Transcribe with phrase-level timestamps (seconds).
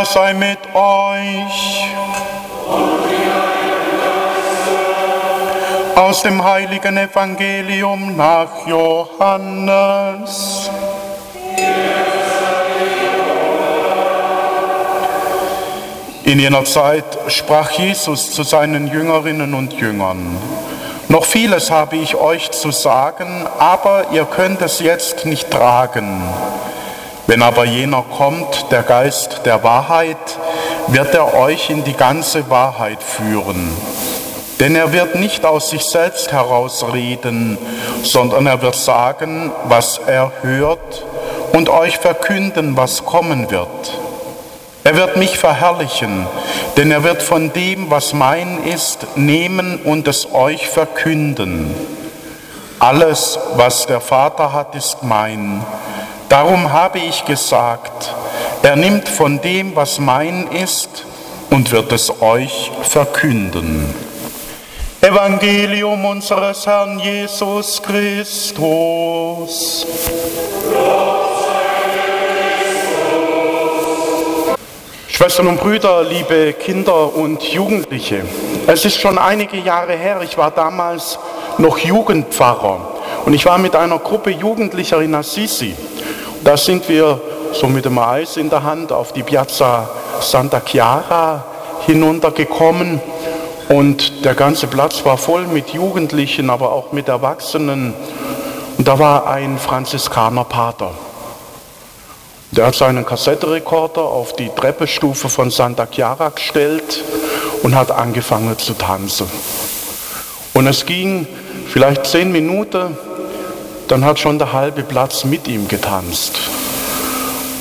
[0.00, 1.84] Herr sei mit euch.
[5.94, 10.70] Aus dem heiligen Evangelium nach Johannes.
[16.24, 20.38] In jener Zeit sprach Jesus zu seinen Jüngerinnen und Jüngern,
[21.08, 26.22] noch vieles habe ich euch zu sagen, aber ihr könnt es jetzt nicht tragen.
[27.30, 30.16] Wenn aber jener kommt, der Geist der Wahrheit,
[30.88, 33.70] wird er euch in die ganze Wahrheit führen.
[34.58, 37.56] Denn er wird nicht aus sich selbst herausreden,
[38.02, 41.06] sondern er wird sagen, was er hört
[41.52, 44.00] und euch verkünden, was kommen wird.
[44.82, 46.26] Er wird mich verherrlichen,
[46.76, 51.72] denn er wird von dem, was mein ist, nehmen und es euch verkünden.
[52.80, 55.64] Alles, was der Vater hat, ist mein.
[56.30, 58.14] Darum habe ich gesagt,
[58.62, 61.04] er nimmt von dem, was mein ist,
[61.50, 63.92] und wird es euch verkünden.
[65.00, 69.84] Evangelium unseres Herrn Jesus Christus.
[75.08, 78.22] Schwestern und Brüder, liebe Kinder und Jugendliche,
[78.68, 81.18] es ist schon einige Jahre her, ich war damals
[81.58, 85.74] noch Jugendpfarrer und ich war mit einer Gruppe Jugendlicher in Assisi.
[86.42, 87.20] Da sind wir
[87.52, 89.88] so mit dem Eis in der Hand auf die Piazza
[90.20, 91.44] Santa Chiara
[91.86, 93.00] hinuntergekommen
[93.68, 97.94] und der ganze Platz war voll mit Jugendlichen, aber auch mit Erwachsenen.
[98.78, 100.92] Und da war ein Franziskanerpater.
[102.52, 107.04] Der hat seinen Kassettenrekorder auf die Treppestufe von Santa Chiara gestellt
[107.62, 109.26] und hat angefangen zu tanzen.
[110.54, 111.28] Und es ging
[111.68, 112.96] vielleicht zehn Minuten,
[113.90, 116.38] dann hat schon der halbe Platz mit ihm getanzt.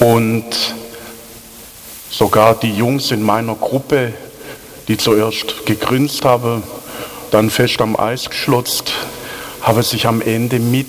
[0.00, 0.46] Und
[2.10, 4.14] sogar die Jungs in meiner Gruppe,
[4.88, 6.62] die zuerst gegrinst haben,
[7.30, 8.92] dann fest am Eis geschlotzt,
[9.60, 10.88] haben sich am Ende mit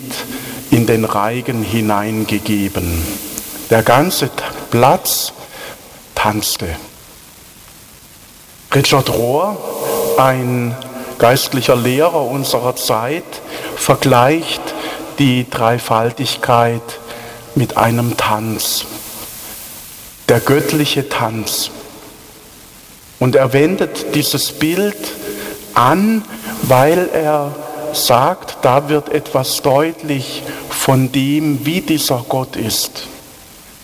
[0.71, 3.03] in den Reigen hineingegeben.
[3.69, 4.29] Der ganze
[4.71, 5.33] Platz
[6.13, 6.67] tanzte.
[8.73, 9.57] Richard Rohr,
[10.17, 10.77] ein
[11.19, 13.23] geistlicher Lehrer unserer Zeit,
[13.75, 14.74] vergleicht
[15.19, 16.81] die Dreifaltigkeit
[17.55, 18.85] mit einem Tanz,
[20.29, 21.71] der göttliche Tanz.
[23.19, 24.97] Und er wendet dieses Bild
[25.73, 26.23] an,
[26.63, 27.55] weil er
[27.93, 33.07] sagt, da wird etwas deutlich von dem, wie dieser Gott ist.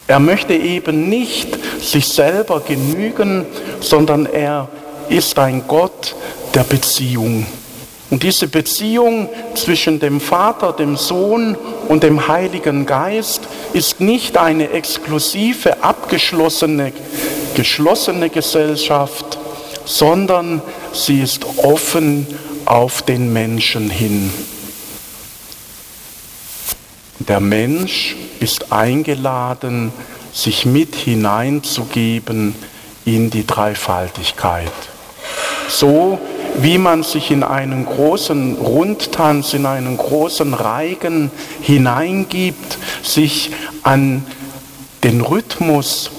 [0.08, 3.46] Er möchte eben nicht sich selber genügen,
[3.80, 4.68] sondern er
[5.08, 6.16] ist ein Gott
[6.54, 7.46] der Beziehung.
[8.12, 11.56] Und diese Beziehung zwischen dem Vater, dem Sohn
[11.88, 13.42] und dem Heiligen Geist
[13.72, 16.92] ist nicht eine exklusive, abgeschlossene,
[17.56, 19.40] geschlossene Gesellschaft,
[19.86, 20.62] sondern
[20.92, 22.28] sie ist offen
[22.66, 24.34] auf den Menschen hin.
[27.20, 29.94] Der Mensch ist eingeladen,
[30.34, 32.56] sich mit hineinzugeben
[33.06, 34.72] in die Dreifaltigkeit.
[35.70, 36.20] So
[36.58, 41.32] wie man sich in einen großen Rundtanz, in einen großen Reigen
[41.62, 43.52] hineingibt, sich
[43.84, 44.26] an
[45.04, 46.12] den Rhythmus,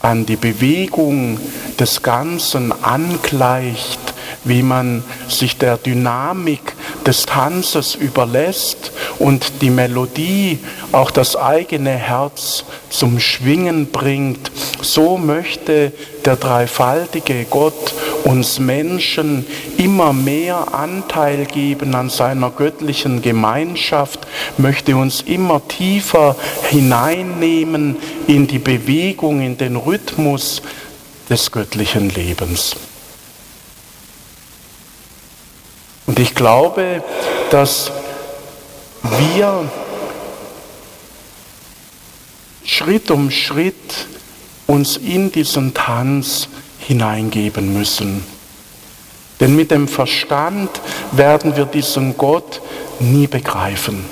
[0.00, 1.38] an die Bewegung
[1.78, 4.11] des Ganzen angleicht,
[4.44, 6.74] wie man sich der Dynamik
[7.06, 10.58] des Tanzes überlässt und die Melodie
[10.92, 14.50] auch das eigene Herz zum Schwingen bringt.
[14.80, 15.92] So möchte
[16.24, 17.94] der dreifaltige Gott
[18.24, 19.46] uns Menschen
[19.78, 24.20] immer mehr Anteil geben an seiner göttlichen Gemeinschaft,
[24.58, 26.36] möchte uns immer tiefer
[26.68, 30.62] hineinnehmen in die Bewegung, in den Rhythmus
[31.28, 32.76] des göttlichen Lebens.
[36.06, 37.02] Und ich glaube,
[37.50, 37.90] dass
[39.02, 39.70] wir
[42.64, 44.06] Schritt um Schritt
[44.66, 46.48] uns in diesen Tanz
[46.78, 48.24] hineingeben müssen.
[49.40, 50.70] Denn mit dem Verstand
[51.12, 52.60] werden wir diesen Gott
[53.00, 54.04] nie begreifen.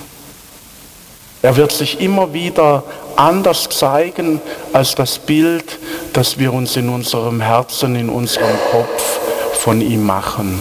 [1.42, 2.82] Er wird sich immer wieder
[3.16, 4.40] anders zeigen
[4.72, 5.78] als das Bild,
[6.12, 9.20] das wir uns in unserem Herzen, in unserem Kopf
[9.54, 10.60] von ihm machen.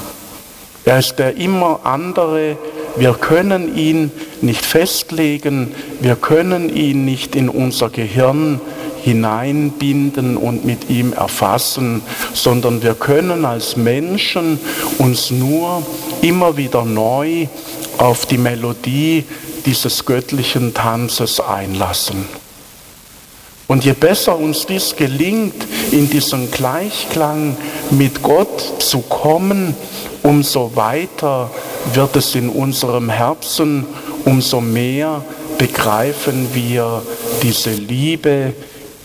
[0.86, 2.58] Er ist der immer andere.
[2.96, 4.12] Wir können ihn
[4.42, 5.74] nicht festlegen.
[6.02, 8.60] Wir können ihn nicht in unser Gehirn
[9.04, 12.02] hineinbinden und mit ihm erfassen,
[12.34, 14.60] sondern wir können als Menschen
[14.98, 15.84] uns nur
[16.22, 17.48] immer wieder neu
[17.98, 19.24] auf die Melodie
[19.66, 22.26] dieses göttlichen Tanzes einlassen.
[23.70, 25.54] Und je besser uns dies gelingt,
[25.92, 27.56] in diesen Gleichklang
[27.92, 29.76] mit Gott zu kommen,
[30.24, 31.52] umso weiter
[31.94, 33.86] wird es in unserem Herzen,
[34.26, 35.24] umso mehr
[35.60, 37.04] begreifen wir
[37.44, 38.56] diese Liebe,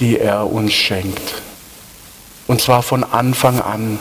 [0.00, 1.42] die er uns schenkt.
[2.46, 3.98] Und zwar von Anfang an.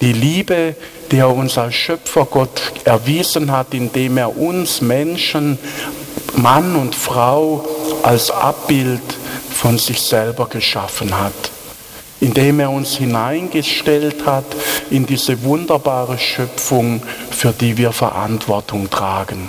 [0.00, 0.76] Die Liebe,
[1.10, 5.58] die er uns als Schöpfergott erwiesen hat, indem er uns Menschen,
[6.38, 7.64] Mann und Frau,
[8.02, 9.02] als Abbild
[9.50, 11.32] von sich selber geschaffen hat,
[12.20, 14.44] indem er uns hineingestellt hat
[14.90, 19.48] in diese wunderbare Schöpfung, für die wir Verantwortung tragen.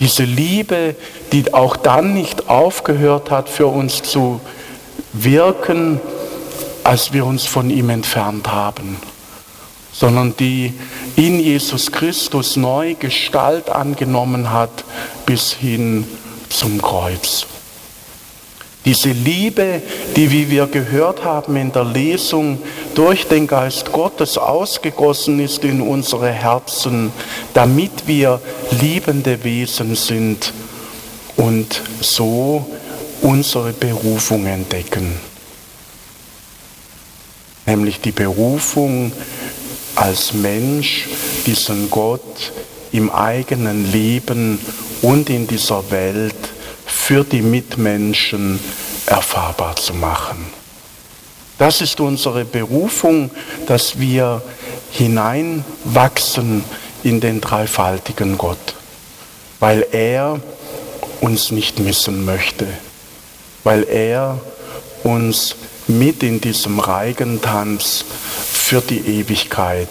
[0.00, 0.96] Diese Liebe,
[1.32, 4.40] die auch dann nicht aufgehört hat, für uns zu
[5.12, 6.00] wirken,
[6.84, 8.96] als wir uns von ihm entfernt haben,
[9.92, 10.74] sondern die
[11.16, 14.84] in Jesus Christus neu Gestalt angenommen hat
[15.24, 16.06] bis hin
[16.50, 17.46] zum Kreuz.
[18.84, 19.82] Diese Liebe,
[20.14, 22.62] die, wie wir gehört haben in der Lesung,
[22.94, 27.10] durch den Geist Gottes ausgegossen ist in unsere Herzen,
[27.52, 28.40] damit wir
[28.80, 30.52] liebende Wesen sind
[31.36, 32.64] und so
[33.22, 35.18] unsere Berufung entdecken.
[37.66, 39.10] Nämlich die Berufung
[39.96, 41.08] als Mensch,
[41.46, 42.52] diesen Gott
[42.92, 44.58] im eigenen Leben
[45.02, 46.34] und in dieser Welt
[46.86, 48.60] für die Mitmenschen
[49.06, 50.46] erfahrbar zu machen.
[51.58, 53.30] Das ist unsere Berufung,
[53.66, 54.42] dass wir
[54.90, 56.62] hineinwachsen
[57.02, 58.74] in den dreifaltigen Gott,
[59.58, 60.40] weil er
[61.20, 62.66] uns nicht missen möchte,
[63.64, 64.38] weil er
[65.02, 65.56] uns
[65.88, 69.88] mit in diesem Reigentanz für die Ewigkeit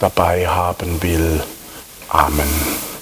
[0.00, 1.42] dabei haben will.
[2.08, 2.93] Amen.